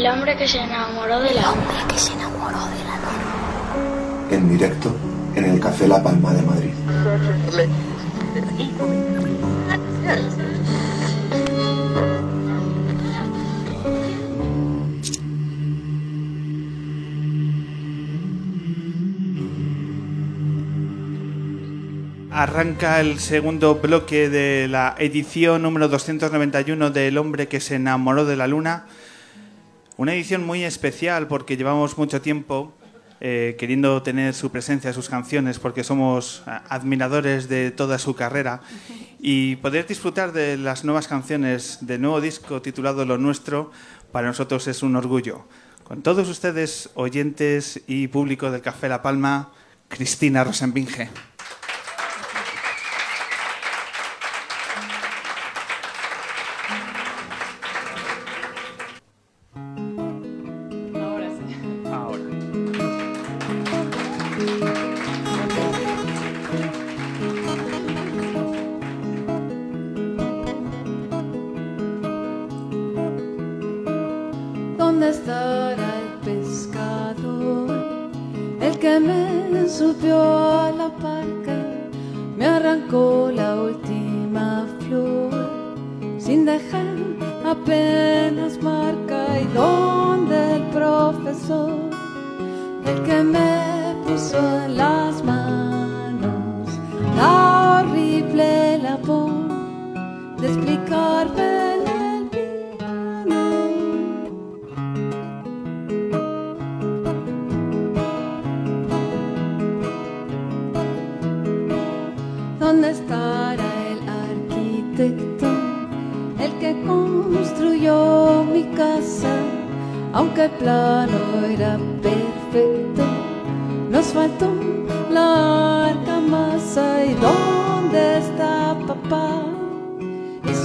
[0.00, 1.86] El hombre que se enamoró de la luna.
[1.86, 4.28] que se enamoró de la luna.
[4.30, 4.96] En directo
[5.34, 6.70] en el Café La Palma de Madrid.
[22.30, 28.24] Arranca el segundo bloque de la edición número 291 de El hombre que se enamoró
[28.24, 28.86] de la luna.
[30.00, 32.72] Una edición muy especial porque llevamos mucho tiempo
[33.20, 38.62] eh, queriendo tener su presencia, sus canciones, porque somos eh, admiradores de toda su carrera.
[39.18, 43.72] Y poder disfrutar de las nuevas canciones del nuevo disco titulado Lo Nuestro,
[44.10, 45.44] para nosotros es un orgullo.
[45.84, 49.52] Con todos ustedes, oyentes y público del Café La Palma,
[49.88, 51.10] Cristina Rosenbinge.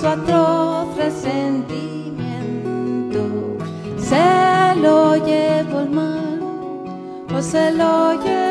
[0.05, 3.57] Su atroz resentimiento.
[3.97, 6.39] Se lo llevó el mar
[7.35, 8.44] o se lo llevó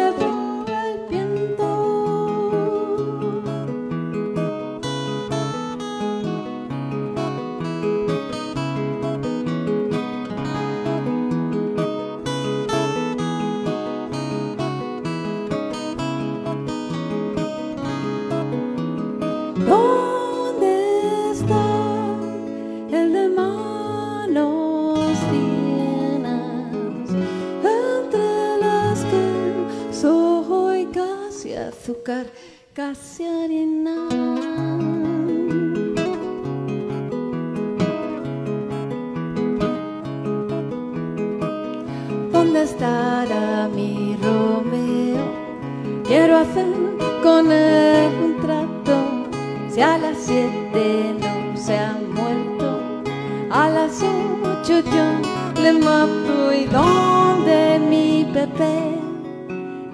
[54.68, 56.52] yo le mato.
[56.52, 58.98] ¿Y dónde mi Pepe?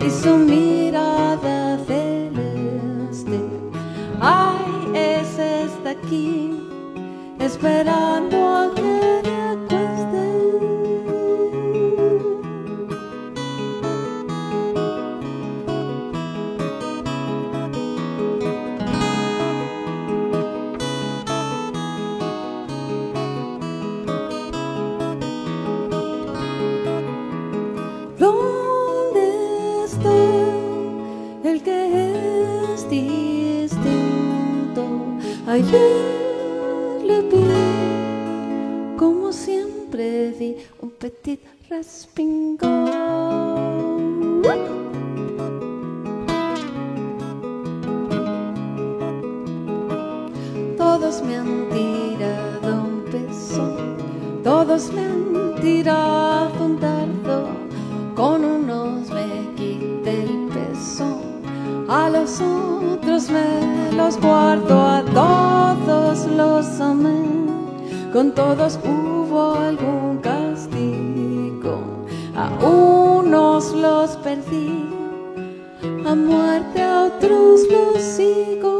[0.05, 3.41] Y su mirada celeste.
[4.21, 6.57] Ay, ese está aquí,
[7.39, 9.00] esperando a que
[35.71, 37.45] Le vi,
[38.97, 42.91] como siempre di un petit respingón.
[50.77, 53.77] Todos me han tirado un peso,
[54.43, 57.47] todos me han tirado un dardo,
[58.17, 59.10] con unos
[61.91, 67.51] a los otros me los guardo, a todos los amé,
[68.13, 71.81] con todos hubo algún castigo,
[72.37, 74.89] a unos los perdí,
[76.07, 78.80] a muerte a otros los sigo.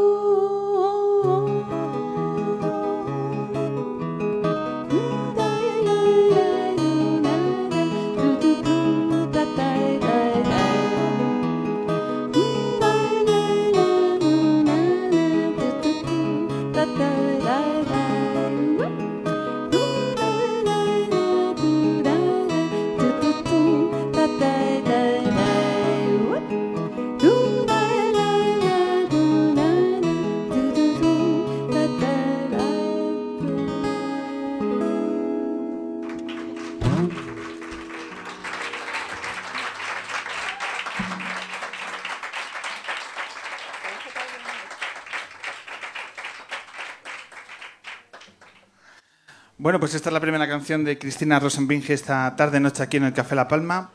[49.61, 53.13] Bueno, pues esta es la primera canción de Cristina Rosenbinge esta tarde-noche aquí en el
[53.13, 53.91] Café La Palma.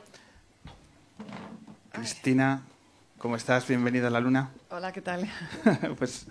[1.91, 2.63] Cristina,
[3.19, 3.67] ¿cómo estás?
[3.67, 4.51] Bienvenida a la luna.
[4.71, 5.29] Hola, ¿qué tal?
[5.99, 6.27] pues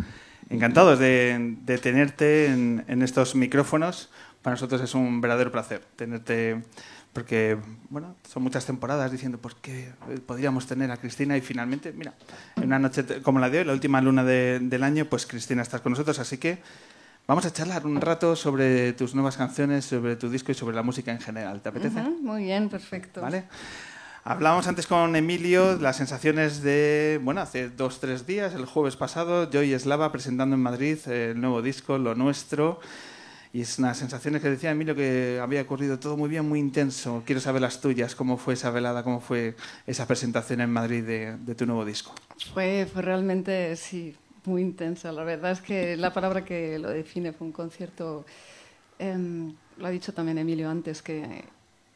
[0.50, 4.10] encantados de, de tenerte en, en, estos micrófonos.
[4.42, 6.62] Para nosotros es un verdadero placer tenerte,
[7.12, 7.58] porque
[7.90, 9.92] bueno, son muchas temporadas diciendo por qué
[10.26, 12.14] podríamos tener a Cristina y finalmente, mira,
[12.56, 15.62] en una noche como la de hoy, la última luna de, del año, pues Cristina
[15.62, 16.60] está con nosotros, así que
[17.28, 20.84] Vamos a charlar un rato sobre tus nuevas canciones, sobre tu disco y sobre la
[20.84, 21.60] música en general.
[21.60, 22.00] ¿Te apetece?
[22.00, 23.20] Uh -huh, muy bien, perfecto.
[23.20, 23.46] ¿Vale?
[24.24, 29.50] Hablábamos antes con Emilio las sensaciones de, bueno, hace dos, tres días, el jueves pasado,
[29.50, 32.80] yo y Eslava presentando en Madrid el nuevo disco, Lo Nuestro.
[33.54, 37.24] Y es unas sensaciones que decía Emilio que había ocurrido todo muy bien, muy intenso.
[37.26, 39.56] Quiero saber las tuyas, cómo fue esa velada, cómo fue
[39.88, 42.14] esa presentación en Madrid de, de tu nuevo disco.
[42.54, 44.16] Fue, fue realmente, sí,
[44.48, 45.12] muy intensa.
[45.12, 48.26] La verdad es que la palabra que lo define fue un concierto,
[49.00, 51.46] eh, lo ha dicho también Emilio antes, que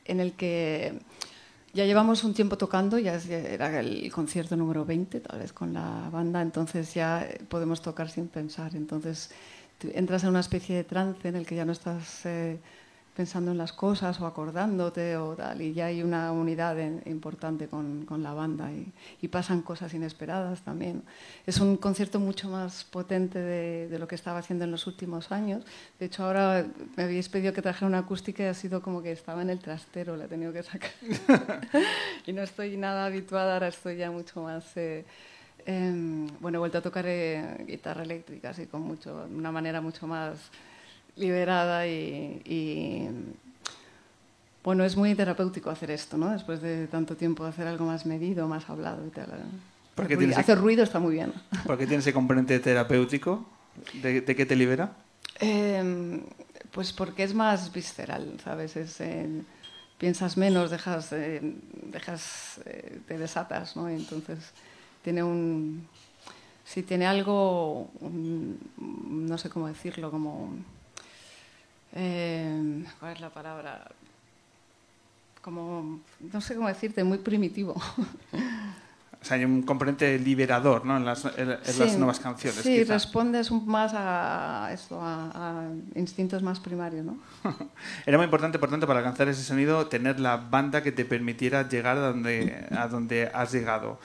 [0.05, 0.99] en el que
[1.73, 6.09] ya llevamos un tiempo tocando, ya era el concierto número 20, tal vez con la
[6.11, 8.75] banda, entonces ya podemos tocar sin pensar.
[8.75, 9.29] Entonces
[9.93, 12.57] entras en una especie de trance en el que ya no estás eh,
[13.15, 17.67] pensando en las cosas o acordándote o tal, y ya hay una unidad en, importante
[17.67, 18.91] con, con, la banda y,
[19.21, 21.03] y, pasan cosas inesperadas también.
[21.45, 25.31] Es un concierto mucho más potente de, de, lo que estaba haciendo en los últimos
[25.31, 25.63] años.
[25.99, 26.65] De hecho, ahora
[26.95, 29.59] me habéis pedido que trajera una acústica y ha sido como que estaba en el
[29.59, 30.91] trastero, la he tenido que sacar.
[32.25, 34.75] y no estoy nada habituada, ahora estoy ya mucho más...
[34.77, 35.05] Eh,
[35.65, 40.07] eh, bueno, he vuelto a tocar eh, guitarra eléctrica, así con mucho, una manera mucho
[40.07, 40.49] más
[41.15, 43.09] liberada y, y,
[44.63, 46.29] bueno, es muy terapéutico hacer esto, ¿no?
[46.29, 49.27] Después de tanto tiempo hacer algo más medido, más hablado y tal.
[49.95, 51.33] Porque ruido, hacer ruido está muy bien.
[51.65, 53.45] ¿Por qué tiene ese componente terapéutico?
[54.01, 54.93] ¿De, de qué te libera?
[55.39, 56.21] Eh,
[56.71, 58.75] pues porque es más visceral, ¿sabes?
[58.75, 59.27] Es, eh,
[59.97, 61.41] piensas menos, dejas, eh,
[61.91, 62.61] dejas
[63.07, 63.89] te desatas, ¿no?
[63.89, 64.51] Entonces
[65.03, 65.87] tiene un...
[66.63, 70.61] Sí, tiene algo, un, no sé cómo decirlo, como eh,
[73.09, 73.87] ¿cuál es la palabra?
[75.41, 75.99] Como,
[76.31, 77.75] no sé cómo decirte, muy primitivo.
[79.21, 80.95] O sea, hay un componente liberador ¿no?
[80.95, 82.61] en, las, en, en sí, las nuevas canciones.
[82.61, 82.93] Sí, quizá.
[82.93, 87.05] respondes más a, eso, a, a, instintos más primarios.
[87.05, 87.19] ¿no?
[88.05, 91.67] Era muy importante, por tanto, para alcanzar ese sonido, tener la banda que te permitiera
[91.67, 93.99] llegar a donde, a donde has llegado.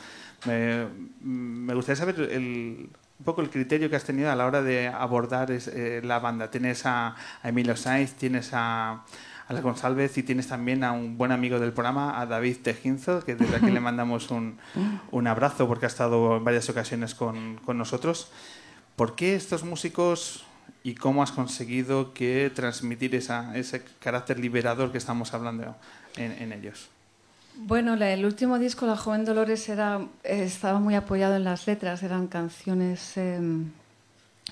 [0.46, 0.88] Me,
[1.22, 4.88] me gustaría saber el, un poco el criterio que has tenido a la hora de
[4.88, 6.50] abordar es, eh, la banda.
[6.50, 9.04] Tienes a, a Emilio Sainz, tienes a,
[9.46, 13.24] a La González y tienes también a un buen amigo del programa, a David Tejinzo,
[13.24, 14.58] que desde aquí le mandamos un,
[15.10, 18.30] un, abrazo porque ha estado en varias ocasiones con, con, nosotros.
[18.96, 20.44] ¿Por qué estos músicos
[20.82, 25.76] y cómo has conseguido que transmitir esa, ese carácter liberador que estamos hablando
[26.16, 26.90] en, en ellos?
[27.56, 32.02] Bueno, el último disco, La Joven Dolores, era, eh, estaba muy apoyado en las letras,
[32.02, 33.38] eran canciones eh,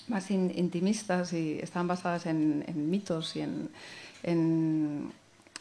[0.07, 3.71] más in, intimistas y estaban basadas en, mitos y en...
[4.23, 5.13] en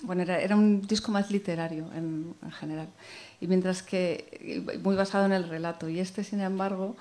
[0.03, 2.87] bueno, era, era, un disco más literario en, en, general,
[3.39, 5.89] y mientras que muy basado en el relato.
[5.89, 6.95] Y este, sin embargo,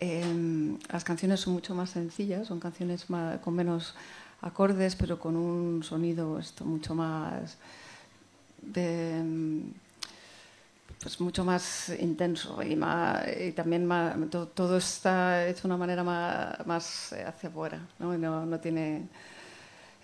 [0.00, 3.94] eh, las canciones son mucho más sencillas, son canciones más, con menos
[4.42, 7.56] acordes, pero con un sonido esto mucho más
[8.66, 9.22] de
[11.06, 16.02] pues mucho más intenso y, más, y también más, todo, está hecho de una manera
[16.02, 18.18] más, más hacia afuera, ¿no?
[18.18, 19.06] No, tiene...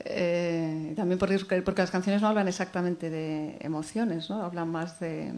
[0.05, 4.43] Eh, también porque, porque las canciones no hablan exactamente de emociones, ¿no?
[4.43, 5.33] hablan más de,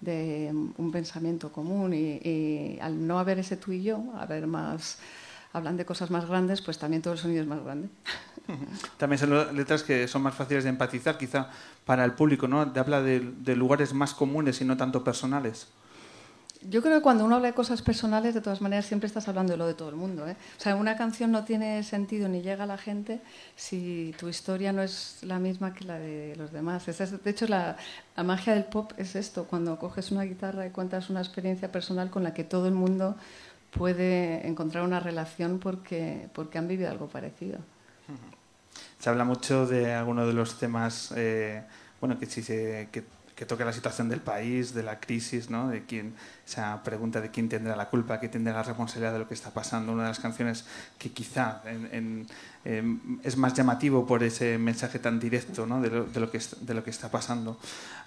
[0.00, 4.98] de un pensamiento común y, y, al no haber ese tú y yo, haber más,
[5.56, 7.88] hablan de cosas más grandes, pues también todo el sonido es más grande.
[8.98, 11.48] También son letras que son más fáciles de empatizar, quizá
[11.84, 12.70] para el público, ¿no?
[12.70, 15.66] Te habla de, de, lugares más comunes y no tanto personales.
[16.68, 19.52] Yo creo que cuando uno habla de cosas personales, de todas maneras, siempre estás hablando
[19.52, 20.26] de lo de todo el mundo.
[20.26, 20.36] ¿eh?
[20.58, 23.20] O sea, una canción no tiene sentido ni llega a la gente
[23.54, 26.88] si tu historia no es la misma que la de los demás.
[26.88, 27.76] Esa es, de hecho, la,
[28.16, 32.10] la magia del pop es esto, cuando coges una guitarra y cuentas una experiencia personal
[32.10, 33.16] con la que todo el mundo
[33.76, 37.58] puede encontrar una relación porque, porque han vivido algo parecido.
[38.98, 41.62] Se habla mucho de algunos de los temas, eh,
[42.00, 43.04] bueno, que, si se, que,
[43.44, 45.68] toca la situación del país, de la crisis, ¿no?
[45.68, 46.14] De quién,
[46.46, 49.50] esa pregunta de quién tendrá la culpa, quién tendrá la responsabilidad de lo que está
[49.50, 49.92] pasando.
[49.92, 50.64] Una de las canciones
[50.98, 52.24] que quizá eh,
[53.22, 55.82] es más llamativo por ese mensaje tan directo, ¿no?
[55.82, 57.58] De lo, de lo, que, está pasando.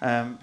[0.02, 0.36] Um,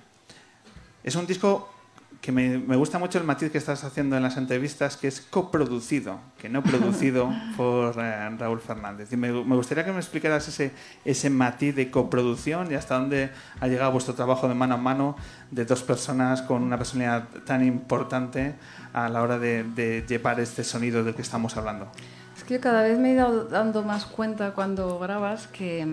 [1.03, 1.76] es un disco
[2.21, 5.21] que me, me, gusta mucho el matiz que estás haciendo en las entrevistas, que es
[5.21, 9.11] coproducido, que no producido por eh, Raúl Fernández.
[9.13, 10.71] Y me, me, gustaría que me explicaras ese,
[11.05, 15.15] ese matiz de coproducción y hasta dónde ha llegado vuestro trabajo de mano a mano
[15.51, 18.55] de dos personas con una personalidad tan importante
[18.93, 21.89] a la hora de, de llevar este sonido del que estamos hablando.
[22.35, 25.87] Es que cada vez me he ido dando más cuenta cuando grabas que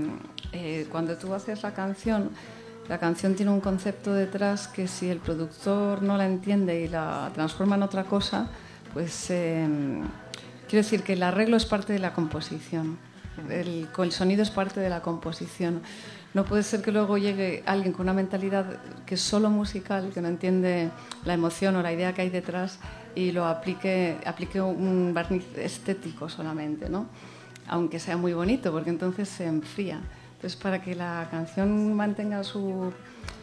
[0.53, 2.31] eh, cuando tú haces la canción,
[2.89, 7.31] la canción tiene un concepto detrás que si el productor no la entiende y la
[7.35, 8.49] transforma en otra cosa,
[8.93, 9.67] pues eh,
[10.69, 12.99] quiero decir que el arreglo es parte de la composición,
[13.51, 15.83] el, sonido es parte de la composición.
[16.35, 20.21] No puede ser que luego llegue alguien con una mentalidad que es solo musical, que
[20.21, 20.91] no entiende
[21.25, 22.81] la emoción o la idea que hay detrás
[23.15, 27.07] y lo aplique, aplique un barniz estético solamente, ¿no?
[27.69, 30.01] aunque sea muy bonito, porque entonces se enfría.
[30.35, 32.93] Entonces, para que la canción mantenga su,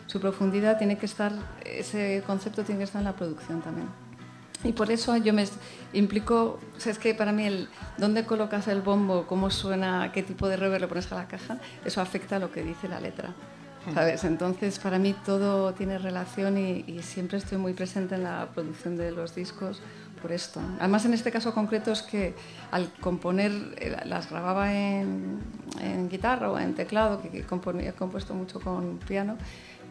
[0.08, 1.32] su, profundidad, tiene que estar,
[1.66, 3.88] ese concepto tiene que estar en la producción también.
[4.64, 5.46] Y por eso yo me
[5.94, 7.68] implico, o sea, es que para mí el
[7.98, 11.58] dónde colocas el bombo, cómo suena, qué tipo de reverb le pones a la caja,
[11.84, 13.34] eso afecta a lo que dice la letra.
[13.96, 14.24] ¿Sabes?
[14.26, 18.96] Entonces, para mí todo tiene relación y, y siempre estoy muy presente en la producción
[18.96, 19.82] de los discos
[20.22, 20.62] por esto.
[20.80, 22.36] Además, en este caso concreto es que
[22.72, 25.40] al componer, eh, las grababa en,
[25.82, 29.38] en guitarra o en teclado, que he compuesto mucho con piano,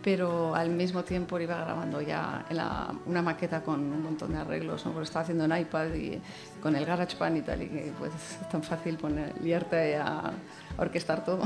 [0.02, 4.87] pero al mismo tiempo iba grabando ya la, una maqueta con un montón de arreglos,
[4.87, 4.92] ¿no?
[4.92, 6.20] porque estaba haciendo en iPad y
[6.62, 10.30] con el GarageBand y tal, y que pues es tan fácil poner, liarte a,
[10.78, 11.42] orquestar todo.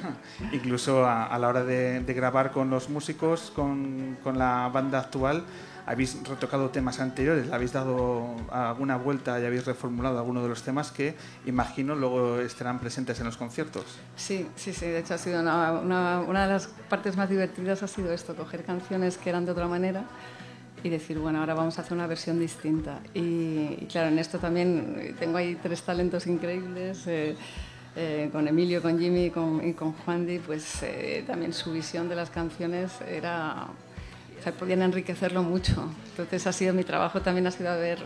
[0.52, 5.00] Incluso a, a la hora de, de, grabar con los músicos, con, con la banda
[5.00, 5.44] actual,
[5.88, 10.62] habéis retocado temas anteriores, le habéis dado alguna vuelta y habéis reformulado algunos de los
[10.62, 11.14] temas que
[11.46, 13.84] imagino luego estarán presentes en los conciertos.
[14.14, 17.82] Sí, sí, sí, de hecho ha sido una, una, una de las partes más divertidas
[17.82, 20.04] ha sido esto, coger canciones que eran de otra manera
[20.82, 23.00] y decir, bueno, ahora vamos a hacer una versión distinta.
[23.14, 27.06] Y, y claro, en esto también tengo ahí tres talentos increíbles.
[27.06, 27.34] Eh,
[27.96, 32.08] eh, con Emilio, con Jimmy con, y con Juan Di, pues eh, también su visión
[32.08, 33.66] de las canciones era
[34.58, 35.90] podían enriquecerlo mucho.
[36.10, 37.98] Entonces ha sido mi trabajo también ha sido a ver,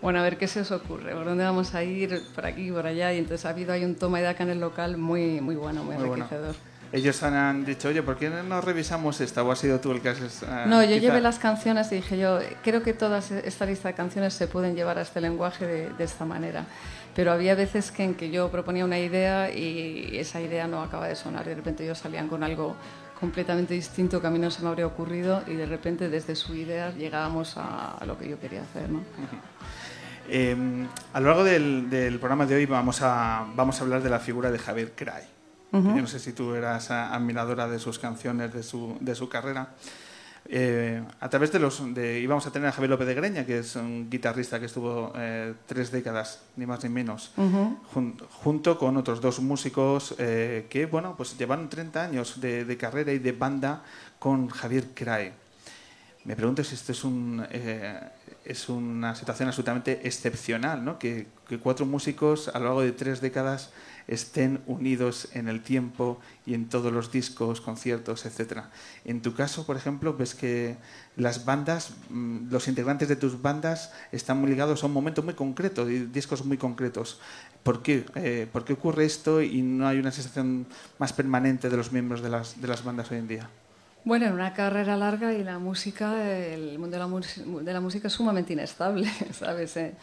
[0.00, 2.86] bueno, a ver qué se os ocurre, por dónde vamos a ir, por aquí, por
[2.86, 3.12] allá.
[3.12, 5.82] Y entonces ha habido ahí un toma y daca en el local muy, muy bueno,
[5.82, 6.54] muy, muy enriquecedor.
[6.54, 6.74] Bueno.
[6.92, 9.42] Ellos han dicho, oye, ¿por qué no revisamos esta?
[9.42, 10.20] ¿O has sido tú el que has...?
[10.20, 11.00] Uh, no, yo quizá...
[11.00, 14.76] llevé las canciones y dije yo, creo que toda esta lista de canciones se pueden
[14.76, 16.66] llevar a este lenguaje de, de esta manera.
[17.16, 21.08] Pero había veces que en que yo proponía una idea y esa idea no acaba
[21.08, 21.44] de sonar.
[21.44, 22.76] De repente ellos salían con algo
[23.24, 26.54] completamente distinto que a mí no se me habría ocurrido y de repente desde su
[26.54, 28.90] idea llegábamos a, lo que yo quería hacer.
[28.90, 29.00] ¿no?
[30.26, 30.56] Eh,
[31.12, 34.18] a lo largo del, del, programa de hoy vamos a, vamos a hablar de la
[34.18, 35.22] figura de Javier Cray.
[35.70, 35.96] Uh -huh.
[35.96, 39.74] Yo no sé si tú eras admiradora de sus canciones, de su, de su carrera.
[40.46, 43.60] Eh, a través de los de íbamos a tener a Javier López de Greña que
[43.60, 47.78] es un guitarrista que estuvo eh, tres décadas ni más ni menos uh -huh.
[47.94, 52.76] jun, junto con otros dos músicos eh, que bueno pues llevaron 30 años de, de,
[52.76, 53.84] carrera y de banda
[54.18, 55.32] con Javier Cray
[56.24, 58.00] me pregunto si esto es un eh,
[58.44, 60.98] es una situación absolutamente excepcional ¿no?
[60.98, 63.70] que, que cuatro músicos a lo largo de tres décadas
[64.06, 68.64] estén unidos en el tiempo y en todos los discos, conciertos, etc.
[69.04, 70.76] En tu caso, por ejemplo, ves que
[71.16, 75.34] las bandas, mm, los integrantes de tus bandas están muy ligados a un momento muy
[75.34, 77.20] concreto, discos muy concretos.
[77.62, 78.04] ¿Por qué?
[78.14, 80.66] Eh, ¿Por qué ocurre esto y no hay una sensación
[80.98, 83.50] más permanente de los miembros de las, de las bandas hoy en día?
[84.04, 88.08] Bueno, en una carrera larga y la música, el mundo de la, de la música
[88.08, 89.74] es sumamente inestable, ¿sabes?
[89.78, 89.94] Eh,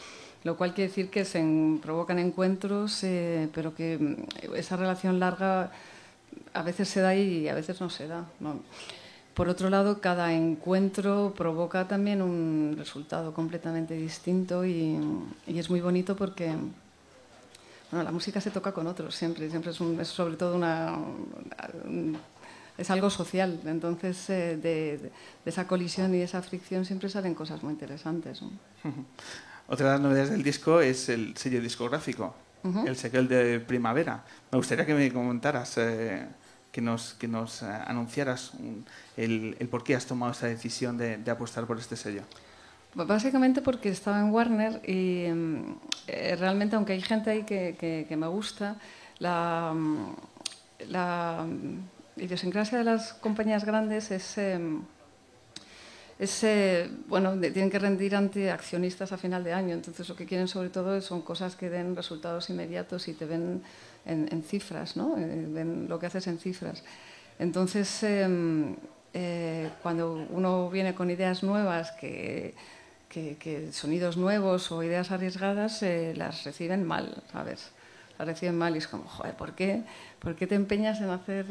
[0.44, 1.44] lo cual quiere decir que se
[1.82, 5.72] provocan encuentros, eh, pero que mm, esa relación larga
[6.54, 8.26] a veces se da y a veces no se da.
[9.34, 15.00] Por otro lado, cada encuentro provoca también un resultado completamente distinto y,
[15.48, 16.54] es muy bonito porque
[17.90, 20.98] bueno, la música se toca con otros siempre, siempre es, un, es sobre todo una,
[22.78, 23.60] es algo social.
[23.66, 25.12] Entonces, eh, de,
[25.46, 28.42] esa colisión y esa fricción siempre salen cosas muy interesantes.
[29.68, 32.88] Otra de las novedades del disco es el sello discográfico, uh -huh.
[32.88, 34.24] el sello de Primavera.
[34.52, 36.28] Me gustaría que me comentaras, eh,
[36.72, 38.86] que nos, que nos eh, anunciaras un,
[39.18, 42.24] el, el, por qué has tomado esta decisión de, de, apostar por este sello.
[42.94, 45.26] Básicamente porque estaba en Warner y
[46.08, 48.76] eh, realmente, aunque hay gente ahí que, que, que me gusta,
[49.20, 49.74] la,
[50.90, 51.46] la
[52.18, 54.60] idiosincrasia de las compañías grandes es, eh,
[56.22, 56.46] es
[57.08, 59.74] bueno, tienen que rendir ante accionistas a final de año.
[59.74, 63.64] Entonces, lo que quieren sobre todo son cosas que den resultados inmediatos y te ven
[64.06, 65.18] en, cifras, ¿no?
[65.18, 66.84] Eh, ven lo que haces en cifras.
[67.40, 72.54] Entonces, eh, cuando uno viene con ideas nuevas, que,
[73.10, 77.72] que, que sonidos nuevos o ideas arriesgadas, eh, las reciben mal, ¿sabes?
[78.20, 79.82] Las reciben mal y es como, joder, ¿por qué,
[80.20, 81.46] ¿por qué te empeñas en hacer...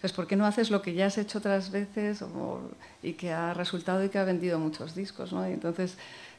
[0.00, 2.60] Pues, ¿por qué no haces lo que ya has hecho otras veces o,
[3.02, 5.48] y que ha resultado y que ha vendido muchos discos, ¿no?
[5.48, 5.96] Y entonces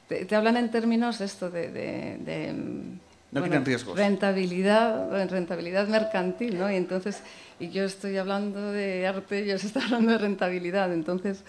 [0.08, 1.70] te, te hablan en términos de esto de...
[1.70, 3.98] de, de no bueno, quieren riesgos.
[3.98, 6.70] Rentabilidad, rentabilidad mercantil, ¿no?
[6.70, 7.22] Y entonces,
[7.62, 10.92] y yo estoy hablando de arte, ellos están hablando de rentabilidad.
[10.92, 11.44] Entonces,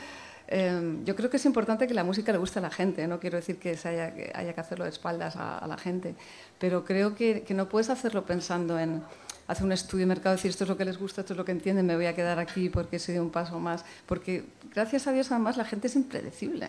[0.46, 3.08] eh, yo creo que es importante que la música le guste a la gente.
[3.08, 5.76] No quiero decir que, se haya, que haya que hacerlo de espaldas a, a la
[5.76, 6.14] gente,
[6.58, 9.02] pero creo que, que, no puedes hacerlo pensando en
[9.46, 11.44] hacer un estudio de mercado, decir esto es lo que les gusta, esto es lo
[11.44, 13.84] que entienden, me voy a quedar aquí porque soy un paso más.
[14.06, 14.44] Porque
[14.74, 16.68] gracias a Dios, además, la gente es impredecible.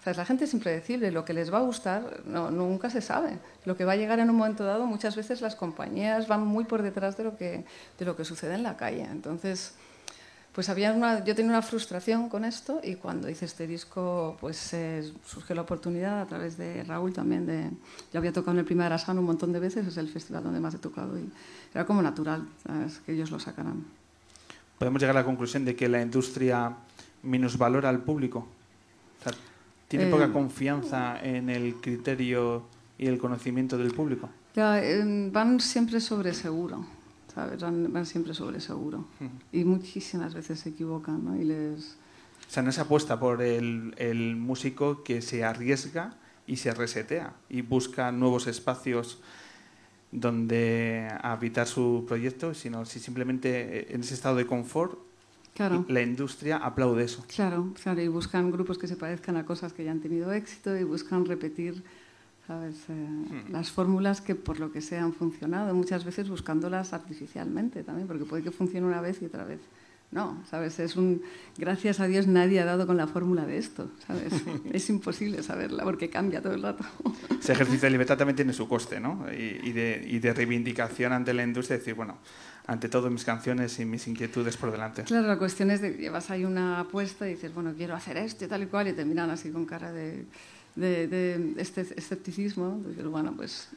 [0.00, 3.00] O sea, la gente es impredecible, lo que les va a gustar no, nunca se
[3.00, 3.38] sabe.
[3.64, 6.64] Lo que va a llegar en un momento dado, muchas veces las compañías van muy
[6.64, 7.64] por detrás de lo que,
[7.98, 9.02] de lo que sucede en la calle.
[9.02, 9.74] Entonces,
[10.58, 14.74] pues había una, yo tenía una frustración con esto y cuando hice este disco, pues
[14.74, 17.46] eh, surgió la oportunidad a través de Raúl también.
[17.46, 17.70] De,
[18.12, 20.58] yo había tocado en el Primer Asan un montón de veces, es el festival donde
[20.58, 21.30] más he tocado y
[21.72, 22.98] era como natural ¿sabes?
[23.06, 23.84] que ellos lo sacaran.
[24.80, 26.74] Podemos llegar a la conclusión de que la industria
[27.22, 28.48] minusvalora al público.
[29.20, 29.38] O sea,
[29.86, 32.64] tiene eh, poca confianza en el criterio
[32.98, 34.28] y el conocimiento del público.
[34.56, 36.84] Ya, eh, van siempre sobre seguro,
[37.34, 37.60] ¿sabes?
[37.62, 39.06] Van, van siempre sobre seguro.
[39.52, 41.36] Y muchísimas veces se equivocan, ¿no?
[41.36, 41.96] Y les...
[42.48, 46.14] O sea, no se apuesta por el, el músico que se arriesga
[46.46, 49.20] y se resetea y busca nuevos espacios
[50.10, 54.98] donde habitar su proyecto, sino si simplemente en ese estado de confort
[55.54, 55.84] Claro.
[55.88, 57.24] la industria aplaude eso.
[57.34, 60.76] Claro, claro, y buscan grupos que se parezcan a cosas que ya han tenido éxito
[60.76, 61.82] y buscan repetir
[62.48, 62.76] ¿sabes?
[62.88, 63.52] Eh, hmm.
[63.52, 68.24] las fórmulas que por lo que sea han funcionado, muchas veces buscándolas artificialmente también, porque
[68.24, 69.60] puede que funcione una vez y otra vez.
[70.10, 70.80] No, ¿sabes?
[70.80, 71.20] Es un.
[71.58, 74.32] Gracias a Dios nadie ha dado con la fórmula de esto, ¿sabes?
[74.72, 76.82] es imposible saberla porque cambia todo el rato.
[77.38, 79.26] Ese ejercicio de libertad también tiene su coste, ¿no?
[79.30, 82.16] Y, y, de, y de reivindicación ante la industria, decir, bueno,
[82.66, 85.02] ante todo mis canciones y mis inquietudes por delante.
[85.02, 88.46] Claro, la cuestión es de llevas ahí una apuesta y dices, bueno, quiero hacer esto
[88.46, 90.24] y tal y cual, y te miran así con cara de,
[90.78, 92.80] de, de este escepticismo.
[92.88, 93.68] Dices, bueno, pues.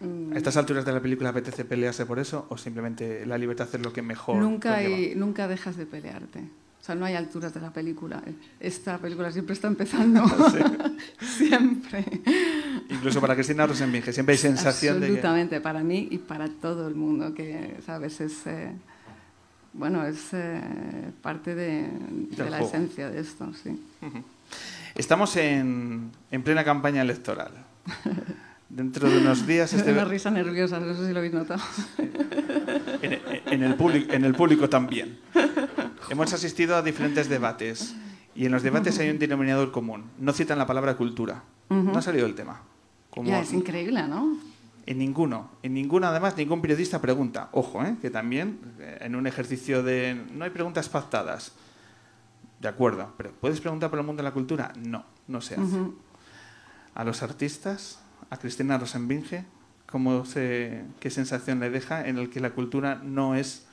[0.00, 0.32] Mm.
[0.32, 3.80] ¿A estas alturas de la película apetece pelearse por eso o simplemente la libertad es
[3.80, 4.36] lo que mejor?
[4.36, 6.40] Nunca, hay, nunca dejas de pelearte.
[6.40, 8.22] O sea, no hay alturas de la película.
[8.60, 10.22] Esta película siempre está empezando.
[10.52, 10.62] Sí.
[11.48, 12.04] siempre.
[12.90, 15.26] Incluso para Cristina Rosenbinge, siempre hay sensación Absolutamente, de que...
[15.26, 18.20] Absolutamente, para mí y para todo el mundo, que, ¿sabes?
[18.20, 18.70] Es, eh,
[19.72, 20.60] bueno, es eh,
[21.22, 21.88] parte de,
[22.30, 22.66] de la juego.
[22.68, 23.70] esencia de esto, sí.
[24.02, 24.22] Uh -huh.
[24.96, 27.52] Estamos en, en, plena campaña electoral.
[28.68, 29.72] Dentro de unos días...
[29.74, 29.92] Este...
[29.92, 31.62] Una risa nerviosa, no sé si lo habéis notado.
[33.02, 33.20] En,
[33.52, 35.18] en, el, público, en el público también.
[36.08, 37.94] Hemos asistido a diferentes debates
[38.34, 40.04] y en los debates hay un denominador común.
[40.18, 41.44] No citan la palabra cultura.
[41.68, 41.92] Uh -huh.
[41.92, 42.62] No ha salido el tema.
[43.10, 44.38] Como ya, es increíble, ¿no?
[44.86, 45.50] En ninguno.
[45.62, 47.48] En ninguno, además, ningún periodista pregunta.
[47.52, 47.96] Ojo, ¿eh?
[48.00, 48.58] que también
[49.00, 50.20] en un ejercicio de...
[50.32, 51.52] No hay preguntas pactadas.
[52.60, 54.72] De acuerdo, pero ¿puedes preguntar por el mundo de la cultura?
[54.76, 55.62] No, no se hace.
[55.62, 55.94] Uh -huh.
[56.94, 59.44] A los artistas, a Cristina Rosenbinge,
[59.86, 63.66] ¿cómo se, ¿qué sensación le deja en el que la cultura no es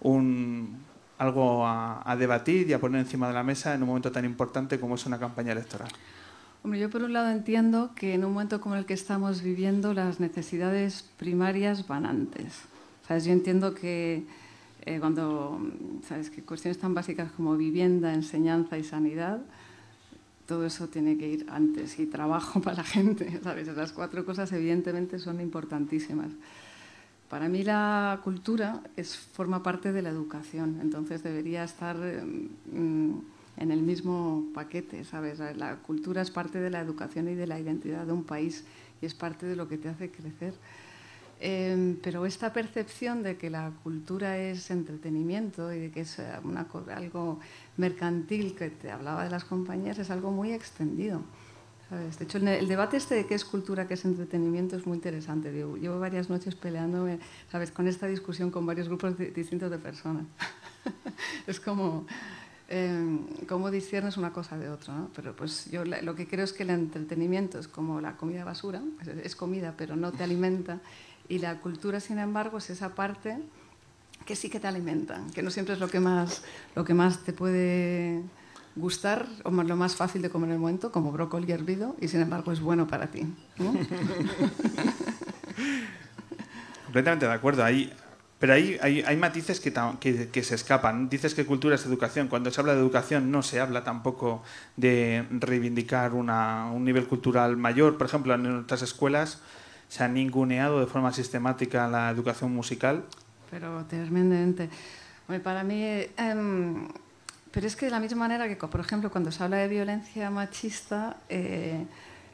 [0.00, 0.78] un,
[1.18, 4.24] algo a, a, debatir y a poner encima de la mesa en un momento tan
[4.24, 5.88] importante como es una campaña electoral?
[6.62, 9.94] Hombre, yo por un lado entiendo que en un momento como el que estamos viviendo
[9.94, 12.62] las necesidades primarias van antes.
[13.06, 13.24] ¿Sabes?
[13.24, 14.26] Yo entiendo que
[14.86, 15.60] eh, cuando
[16.06, 19.40] sabes que cuestiones tan básicas como vivienda, enseñanza y sanidad,
[20.46, 23.40] todo eso tiene que ir antes y trabajo para la gente.
[23.42, 23.68] ¿sabes?
[23.68, 26.30] Esas cuatro cosas evidentemente son importantísimas.
[27.28, 33.18] Para mí la cultura es, forma parte de la educación, entonces debería estar mm,
[33.58, 35.38] en el mismo paquete, ¿sabes?
[35.56, 38.64] La cultura es parte de la educación y de la identidad de un país
[39.02, 40.54] y es parte de lo que te hace crecer.
[41.40, 46.66] Eh, pero esta percepción de que la cultura es entretenimiento y de que es una,
[46.94, 47.38] algo
[47.76, 51.22] mercantil, que te hablaba de las compañías, es algo muy extendido.
[51.88, 52.18] ¿sabes?
[52.18, 55.52] De hecho, el debate este de qué es cultura, qué es entretenimiento es muy interesante.
[55.52, 57.18] Llevo, llevo varias noches peleándome
[57.50, 57.70] ¿sabes?
[57.70, 60.26] con esta discusión con varios grupos de, distintos de personas.
[61.46, 62.06] es como
[62.68, 64.94] eh, cómo disciernes una cosa de otra.
[64.94, 65.10] ¿no?
[65.14, 68.82] Pero pues yo lo que creo es que el entretenimiento es como la comida basura,
[69.00, 70.80] es, es comida pero no te alimenta,
[71.28, 73.38] y la cultura, sin embargo, es esa parte
[74.24, 76.42] que sí que te alimenta, que no siempre es lo que más,
[76.74, 78.22] lo que más te puede
[78.76, 82.20] gustar o lo más fácil de comer en el momento, como brócoli hervido, y sin
[82.20, 83.26] embargo es bueno para ti.
[86.84, 87.64] Completamente de acuerdo.
[87.64, 87.92] Hay,
[88.38, 91.10] Pero hay, hay, hay matices que, que, que se escapan.
[91.10, 92.28] Dices que cultura es educación.
[92.28, 94.42] Cuando se habla de educación no se habla tampoco
[94.76, 97.98] de reivindicar una, un nivel cultural mayor.
[97.98, 99.42] Por ejemplo, en nuestras escuelas
[99.88, 103.04] se ha ninguneado de forma sistemática la educación musical.
[103.50, 104.68] Pero tremendamente.
[105.26, 106.08] Hombre, para mí, eh,
[107.50, 110.30] pero es que de la misma manera que, por ejemplo, cuando se habla de violencia
[110.30, 111.84] machista, eh,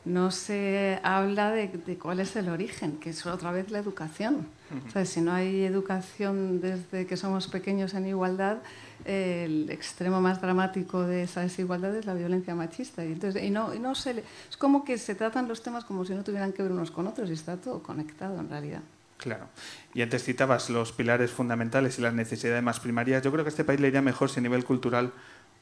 [0.05, 4.47] no se habla de cuál es el origen, que es otra vez la educación.
[4.87, 8.59] O sea, si no hay educación desde que somos pequeños en igualdad,
[9.05, 13.05] eh, el extremo más dramático de esa desigualdad es la violencia machista.
[13.05, 15.85] Y, entonces, y no, y no se le- es como que se tratan los temas
[15.85, 18.81] como si no tuvieran que ver unos con otros y está todo conectado en realidad.
[19.19, 19.47] Claro.
[19.95, 23.23] Y antes citabas los pilares fundamentales y las necesidades más primarias.
[23.23, 25.13] Yo creo que a este país le iría mejor si a nivel cultural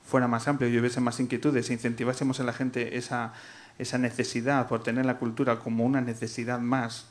[0.04, 3.34] fuera más amplio y hubiese más inquietudes, si incentivásemos en la gente esa,
[3.78, 7.06] esa necesidad por tener la cultura como una necesidad más.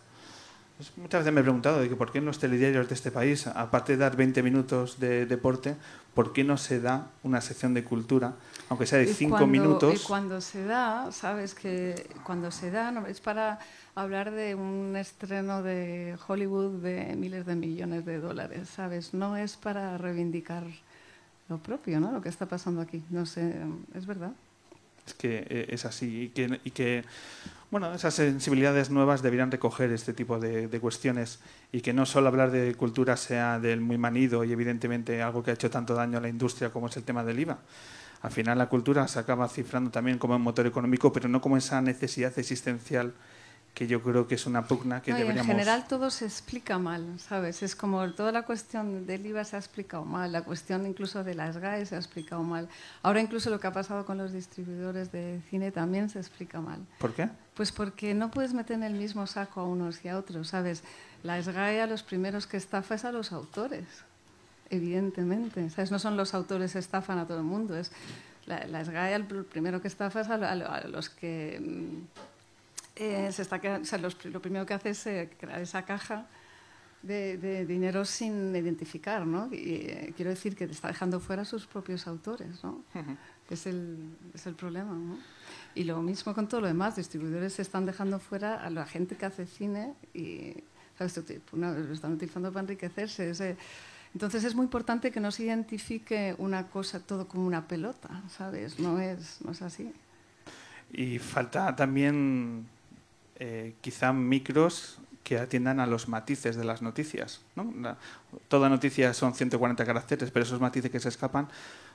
[0.81, 3.11] Pues muchas veces me he preguntado de que por qué en los telediarios de este
[3.11, 5.75] país, aparte de dar 20 minutos de deporte,
[6.15, 8.33] ¿por qué no se da una sección de cultura,
[8.67, 9.93] aunque sea de Y 5 cuando- minutos?
[10.03, 13.59] Y cuando se da, sabes que cuando se da no, es para
[13.93, 19.13] hablar de un estreno de Hollywood de miles de millones de dólares, ¿sabes?
[19.13, 20.63] No es para reivindicar
[21.47, 22.11] lo propio, ¿no?
[22.11, 23.03] Lo que está pasando aquí.
[23.11, 23.53] No sé,
[23.93, 24.31] es verdad.
[25.05, 27.03] Es que eh, es así y que, y que,
[27.71, 31.39] bueno, esas sensibilidades nuevas deberían recoger este tipo de, de cuestiones
[31.71, 35.51] y que no solo hablar de cultura sea del muy manido y evidentemente algo que
[35.51, 37.59] ha hecho tanto daño a la industria como es el tema del IVA.
[38.21, 41.55] Al final la cultura se acaba cifrando también como un motor económico, pero no como
[41.55, 43.13] esa necesidad existencial
[43.73, 45.47] que yo creo que es una pugna que No, y en deberíamos...
[45.51, 47.63] general todo se explica mal, ¿sabes?
[47.63, 51.35] Es como toda la cuestión del IVA se ha explicado mal, la cuestión incluso de
[51.35, 52.67] las GAE se ha explicado mal.
[53.01, 56.79] Ahora incluso lo que ha pasado con los distribuidores de cine también se explica mal.
[56.99, 57.29] ¿Por qué?
[57.55, 60.83] Pues porque no puedes meter en el mismo saco a unos y a otros, ¿sabes?
[61.23, 63.85] La SGAE a los primeros que estafa es a los autores,
[64.69, 65.69] evidentemente.
[65.69, 65.91] ¿Sabes?
[65.91, 67.91] No son los autores que estafan a todo el mundo, es
[68.45, 71.61] la, la SGAE al pr- primero que estafa es a, a a los que...
[72.95, 75.61] eh, se está, queda- o sea, los pri- lo primero que hace es eh, crear
[75.61, 76.27] esa caja
[77.01, 79.47] de, de dinero sin identificar, ¿no?
[79.51, 79.55] Y,
[79.87, 82.83] eh, quiero decir que te está dejando fuera a sus propios autores, ¿no?
[83.49, 83.97] es, el,
[84.33, 85.17] es el problema, ¿no?
[85.75, 89.15] Y lo mismo con todo lo demás, distribuidores se están dejando fuera a la gente
[89.15, 90.53] que hace cine y,
[90.97, 91.19] ¿sabes?
[91.53, 93.29] Una- lo están utilizando para enriquecerse.
[93.31, 93.57] ese-
[94.13, 98.77] entonces es muy importante que no se identifique una cosa todo como una pelota, ¿sabes?
[98.79, 99.91] No es, no es así.
[100.93, 102.67] Y falta también
[103.43, 107.41] eh, quizá micros que atiendan a los matices de las noticias.
[108.47, 111.47] toda noticia son 140 caracteres, pero esos matices que se escapan,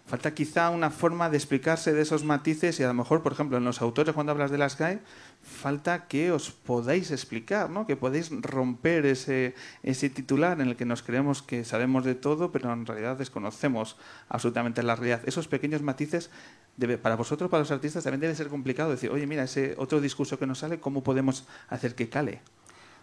[0.07, 3.59] falta quizá una forma de explicarse de esos matices y a lo mejor, por ejemplo,
[3.59, 5.01] en los autores cuando hablas de las GAE,
[5.43, 7.87] falta que os podáis explicar, ¿no?
[7.87, 12.53] que podéis romper ese, ese titular en el que nos creemos que sabemos de todo,
[12.53, 13.97] pero en realidad desconocemos
[14.29, 15.23] absolutamente la realidad.
[15.27, 16.31] Esos pequeños matices
[16.77, 20.01] debe, para vosotros, para los artistas, también debe ser complicado decir, oye, mira, ese otro
[20.01, 22.43] discurso que nos sale, ¿cómo podemos hacer que cale?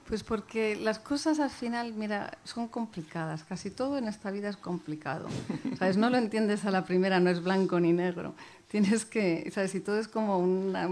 [0.07, 3.43] Pues porque las cosas al final, mira, son complicadas.
[3.43, 5.27] Casi todo en esta vida es complicado.
[5.79, 5.97] ¿Sabes?
[5.97, 8.35] No lo entiendes a la primera, no es blanco ni negro.
[8.67, 9.75] Tienes que, ¿sabes?
[9.75, 10.89] Y todo es como una...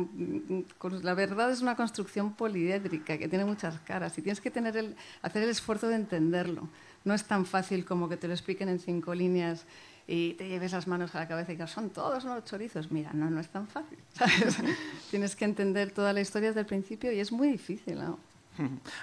[1.01, 4.95] La verdad es una construcción poliédrica que tiene muchas caras y tienes que tener el,
[5.21, 6.69] hacer el esfuerzo de entenderlo.
[7.03, 9.65] No es tan fácil como que te lo expliquen en cinco líneas
[10.07, 12.91] y te lleves las manos a la cabeza y digas, son todos unos chorizos.
[12.91, 13.97] Mira, no, no es tan fácil.
[14.13, 14.57] ¿sabes?
[15.11, 17.95] tienes que entender toda la historia desde el principio y es muy difícil.
[17.95, 18.30] ¿no?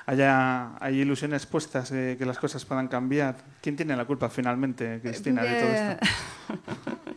[0.07, 3.37] Haya, hay ilusiones puestas de que las cosas puedan cambiar.
[3.63, 6.07] ¿Quién tiene la culpa finalmente, Cristina, de todo esto?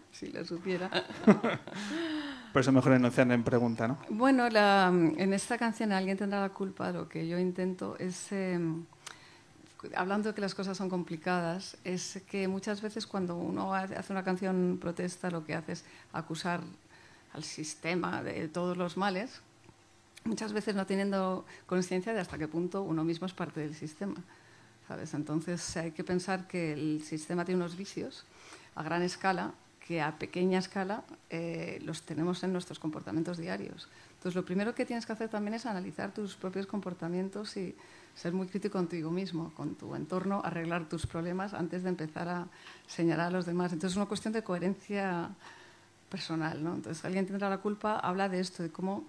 [0.12, 0.90] si lo supiera.
[2.54, 3.98] Por eso mejor enunciar en pregunta, ¿no?
[4.10, 6.92] Bueno, la- en esta canción alguien tendrá la culpa.
[6.92, 8.60] Lo que yo intento es, eh,
[9.96, 14.12] hablando de que las cosas son complicadas, es que muchas veces cuando uno ha- hace
[14.12, 16.62] una canción protesta, lo que hace es acusar
[17.34, 19.42] al sistema de todos los males,
[20.24, 24.16] muchas veces no teniendo conciencia de hasta qué punto uno mismo es parte del sistema.
[24.88, 25.14] ¿sabes?
[25.14, 28.26] Entonces hay que pensar que el sistema tiene unos vicios
[28.76, 29.54] a gran escala
[29.88, 33.90] que a pequeña escala eh, los tenemos en nuestros comportamientos diarios.
[34.14, 37.76] Entonces lo primero que tienes que hacer también es analizar tus propios comportamientos y
[38.16, 42.48] ser muy crítico contigo mismo, con tu entorno, arreglar tus problemas antes de empezar a
[42.88, 43.74] señalar a los demás.
[43.74, 45.30] Entonces es una cuestión de coherencia
[46.10, 46.64] personal.
[46.64, 46.76] ¿no?
[46.76, 49.06] Entonces alguien tendrá la culpa, habla de esto, de cómo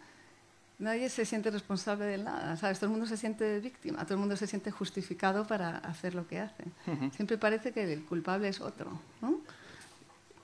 [0.83, 2.79] nadie se siente responsable de nada, ¿sabes?
[2.79, 6.27] Todo el mundo se siente víctima, todo el mundo se siente justificado para hacer lo
[6.27, 6.65] que hace.
[7.15, 9.41] Siempre parece que el culpable es otro, ¿no?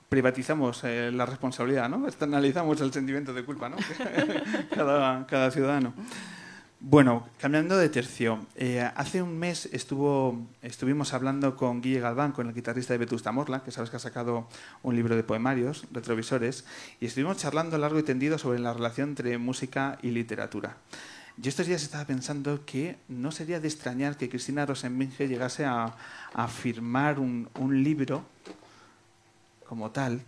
[0.07, 2.07] Privatizamos eh, la responsabilidad, ¿no?
[2.07, 3.77] Externalizamos el sentimiento de culpa, ¿no?
[4.73, 5.93] cada, cada ciudadano.
[6.81, 12.53] Bueno, cambiando de tercio, eh, hace un mes estuvimos hablando con Guille Galván, con el
[12.53, 14.47] guitarrista de Vetusta Morla, que sabes que ha sacado
[14.81, 16.63] un libro de poemarios, Retrovisores,
[17.01, 20.77] y estuvimos charlando largo y tendido sobre la relación entre música y literatura.
[21.35, 25.97] Yo estos días estaba pensando que no sería de extrañar que Cristina Rosenbinge llegase a,
[26.33, 28.23] a firmar un libro
[29.67, 30.21] como tal,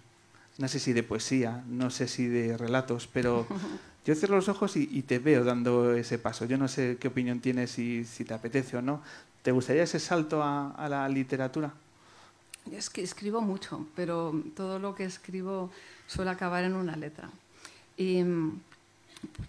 [0.58, 3.48] no sé si de poesía, no sé si de relatos, pero
[4.06, 6.46] yo cierro los ojos y, te veo dando ese paso.
[6.46, 9.02] Yo no sé qué opinión tienes, si, si te apetece o no.
[9.44, 11.74] ¿Te gustaría ese salto a, la literatura?
[12.72, 15.72] Es que escribo mucho, pero todo lo que escribo
[16.08, 17.30] suele acabar en una letra.
[17.96, 18.24] Y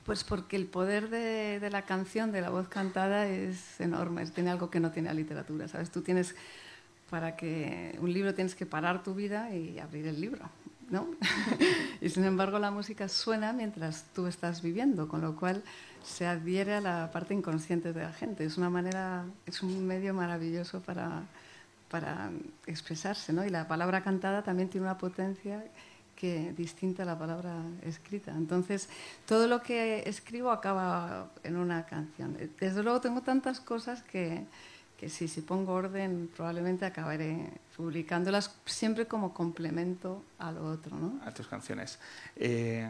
[0.04, 4.26] pues porque el poder de, de la canción, de la voz cantada, es enorme.
[4.26, 5.90] Tiene algo que no tiene la literatura, ¿sabes?
[5.90, 6.34] Tú tienes,
[7.08, 10.50] para que un libro tienes que parar tu vida y abrir el libro,
[10.92, 11.08] ¿no?
[12.00, 15.64] y sin embargo la música suena mientras tú estás viviendo, con lo cual
[16.04, 18.44] se adhiere a la parte inconsciente de la gente.
[18.44, 21.22] Es una manera, es un medio maravilloso para,
[21.90, 22.30] para
[22.66, 23.44] expresarse, ¿no?
[23.44, 25.64] Y la palabra cantada también tiene una potencia
[26.14, 28.32] que distinta a la palabra escrita.
[28.32, 28.88] Entonces,
[29.26, 32.36] todo lo que escribo acaba en una canción.
[32.60, 34.44] Desde luego tengo tantas cosas que,
[35.02, 41.18] que sí, si pongo orden, probablemente acabaré publicándolas siempre como complemento a lo otro, ¿no?
[41.26, 41.98] A tus canciones.
[42.36, 42.88] Eh,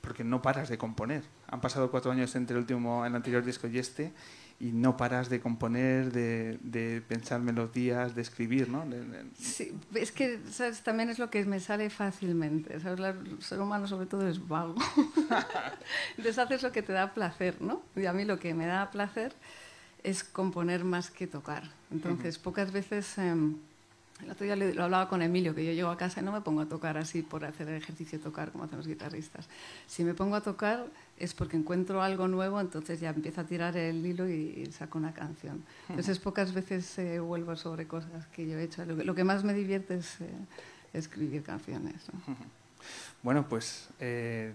[0.00, 1.22] porque no paras de componer.
[1.48, 4.14] Han pasado cuatro años entre el último, el anterior disco y este,
[4.60, 8.86] y no paras de componer, de, de pensar melodías, de escribir, ¿no?
[8.86, 10.80] De- de- Sí, es que ¿sabes?
[10.82, 12.80] también es lo que me sale fácilmente.
[12.80, 12.98] ¿sabes?
[13.00, 14.74] El ser humano sobre todo es vago.
[16.16, 17.82] Entonces haces lo que te da placer, ¿no?
[17.94, 19.34] Y a mí lo que me da placer
[20.06, 21.64] es componer más que tocar.
[21.90, 23.18] Entonces pocas veces...
[23.18, 23.56] em,
[24.22, 26.40] el otro día lo hablaba con Emilio, que yo llego a casa y no me
[26.40, 29.46] pongo a tocar así por hacer el ejercicio de tocar como hacen los guitarristas.
[29.86, 30.86] Si me pongo a tocar
[31.18, 35.12] es porque encuentro algo nuevo, entonces ya empiezo a tirar el hilo y, saco una
[35.12, 35.62] canción.
[35.90, 38.86] Entonces pocas veces eh, vuelvo sobre cosas que yo he hecho.
[38.86, 40.30] Lo que, lo que más me divierte es eh,
[40.94, 41.96] escribir canciones.
[42.10, 42.36] ¿no?
[43.22, 44.54] Bueno, pues eh,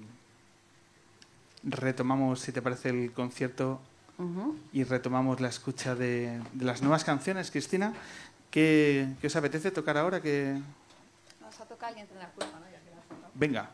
[1.62, 3.80] retomamos, si te parece, el concierto
[4.22, 4.56] Ujú.
[4.72, 7.50] y retomamos la escucha de, de las nuevas canciones.
[7.50, 7.94] Cristina,
[8.52, 10.22] ¿qué, qué os apetece tocar ahora?
[10.22, 10.62] Que
[11.40, 12.66] Vamos a tocar alguien la culpa, ¿no?
[13.34, 13.72] Venga.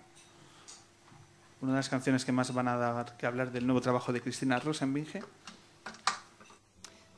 [1.59, 4.21] Una de las canciones que más van a dar que hablar del nuevo trabajo de
[4.21, 5.21] Cristina Rosenbinge.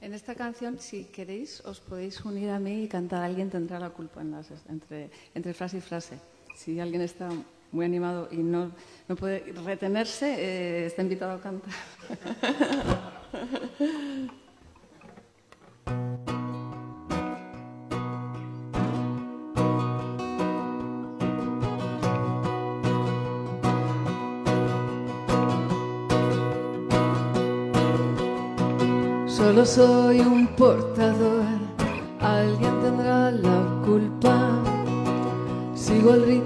[0.01, 3.89] En esta canción, si queréis, os podéis unir a mí y cantar Alguien tendrá la
[3.89, 6.17] culpa en las, entre, entre frase y frase.
[6.55, 7.29] Si alguien está
[7.71, 8.71] muy animado y no,
[9.09, 11.73] no puede retenerse, eh, está invitado a cantar.
[29.49, 31.43] Solo soy un portador,
[32.19, 34.61] alguien tendrá la culpa.
[35.73, 36.38] Sigo el ritmo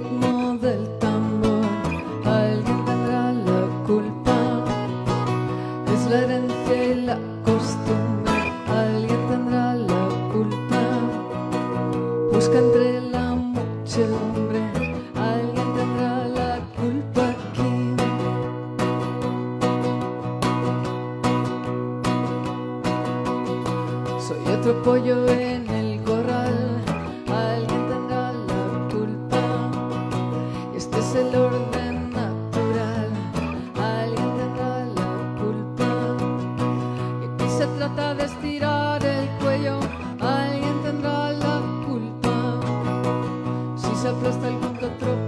[44.14, 45.23] aplasta el mundo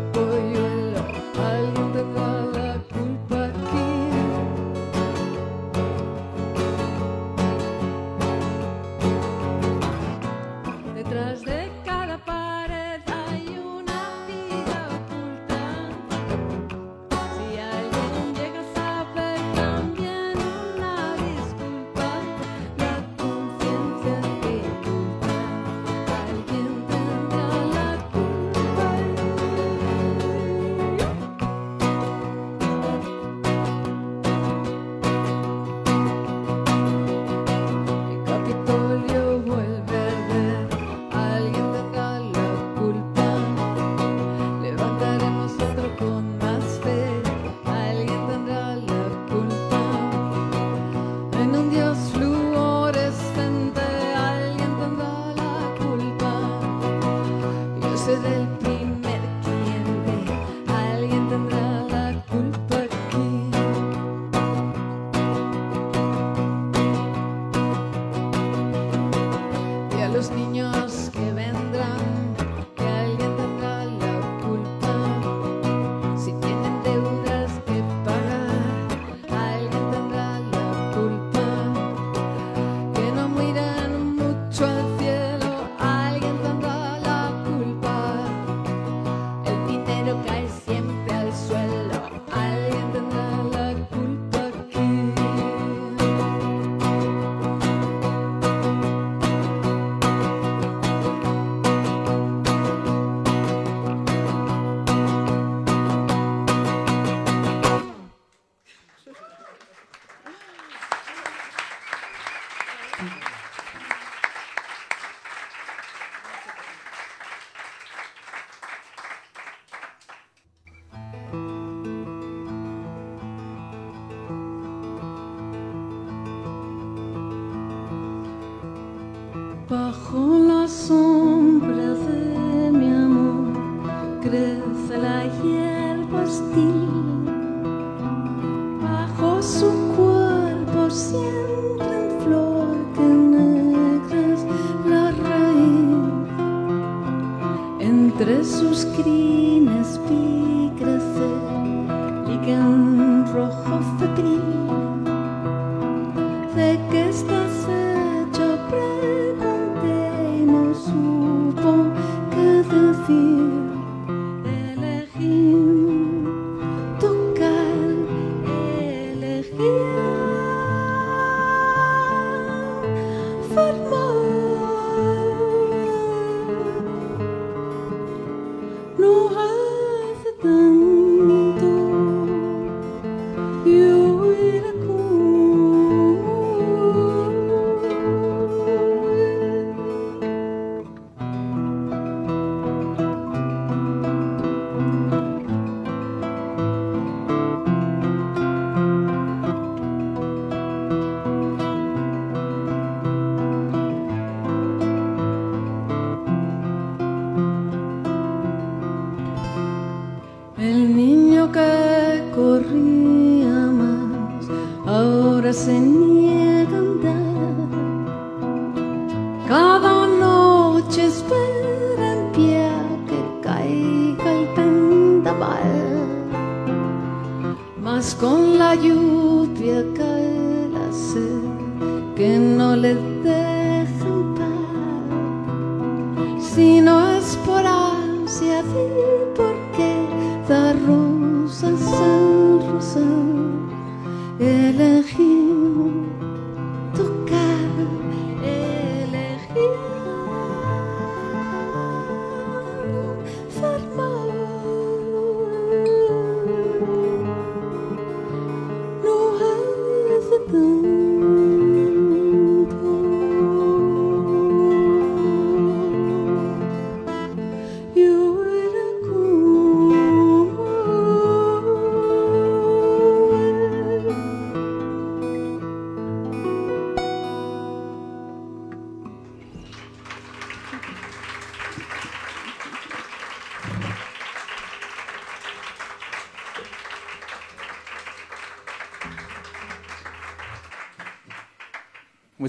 [134.25, 134.54] grande.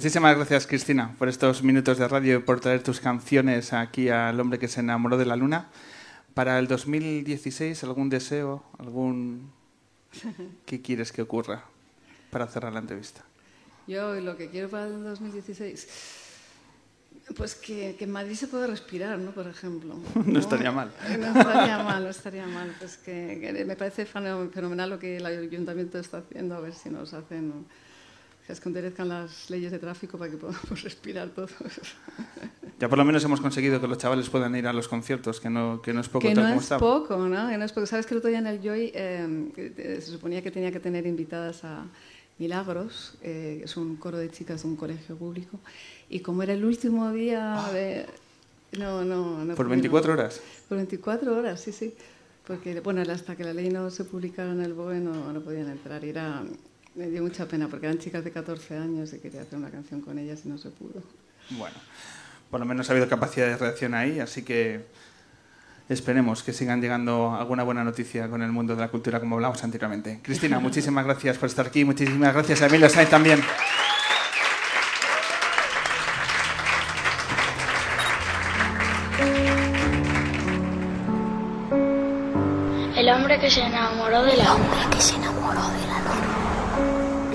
[0.07, 4.39] Muchísimas gracias, Cristina, por estos minutos de radio y por traer tus canciones aquí al
[4.39, 5.67] hombre que se enamoró de la luna.
[6.33, 8.63] Para el 2016, ¿algún deseo?
[8.79, 9.51] ¿Algún...
[10.65, 11.65] ¿Qué quieres que ocurra
[12.31, 13.23] para cerrar la entrevista?
[13.89, 15.89] Yo lo que quiero para el 2016,
[17.37, 19.33] pues que, que en Madrid se pueda respirar, ¿no?
[19.33, 19.97] Por ejemplo.
[20.25, 20.93] No estaría mal.
[21.19, 22.73] No estaría mal, no estaría mal.
[22.79, 26.75] Pues que, que me parece feno- fenomenal lo que el ayuntamiento está haciendo, a ver
[26.75, 27.67] si nos hacen,
[28.47, 31.51] que esconderezcan las leyes de tráfico para que podamos respirar todos.
[32.79, 35.51] Ya por lo menos hemos conseguido que los chavales puedan ir a los conciertos, que
[35.51, 36.79] no, que no es poco que tal no como es está.
[36.79, 37.49] poco, ¿no?
[37.49, 37.87] Que no es poco.
[37.87, 40.79] Sabes que el otro día en el Joy eh, eh, se suponía que tenía que
[40.79, 41.87] tener invitadas a
[42.39, 45.59] Milagros, eh, que es un coro de chicas de un colegio público,
[46.09, 48.07] y como era el último día de...
[48.79, 49.55] No, no, no.
[49.55, 49.71] ¿Por pudieron.
[49.71, 50.41] 24 horas?
[50.69, 51.95] Por 24 horas, sí, sí.
[52.47, 55.71] Porque, bueno, hasta que la ley no se publicara en el BOE no, no podían
[55.71, 56.05] entrar.
[56.05, 56.45] Era,
[56.97, 60.01] me dio mucha pena porque eran chicas de 14 años y quería hacer una canción
[60.01, 61.03] con ellas y no se pudo.
[61.51, 61.77] Bueno,
[62.51, 64.87] por lo menos ha habido capacidad de reacción ahí, así que
[65.89, 69.63] esperemos que sigan llegando alguna buena noticia con el mundo de la cultura, como hablamos
[69.63, 70.21] anteriormente.
[70.23, 73.41] Cristina, muchísimas gracias por estar aquí, muchísimas gracias a Emilio Sainz también.
[82.97, 85.26] El hombre que se enamoró de la Hombre que se enamoró.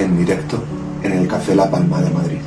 [0.02, 0.64] En directo
[1.04, 2.40] en el Café La Palma de Madrid.